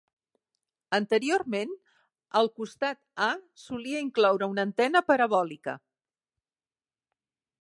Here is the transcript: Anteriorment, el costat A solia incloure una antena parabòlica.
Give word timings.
Anteriorment, 0.97 1.75
el 2.41 2.49
costat 2.61 3.01
A 3.27 3.29
solia 3.67 4.03
incloure 4.07 4.51
una 4.55 4.67
antena 4.71 5.07
parabòlica. 5.13 5.81